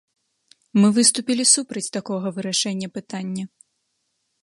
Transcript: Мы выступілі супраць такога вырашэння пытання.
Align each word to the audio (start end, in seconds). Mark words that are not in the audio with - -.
Мы 0.79 0.87
выступілі 0.97 1.45
супраць 1.55 1.85
такога 1.99 2.27
вырашэння 2.39 2.87
пытання. 2.99 3.45